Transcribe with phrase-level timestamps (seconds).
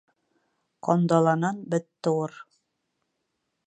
[0.87, 2.39] Ҡандаланан бет тыуыр.